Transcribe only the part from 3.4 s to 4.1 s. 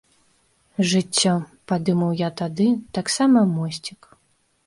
мосцік.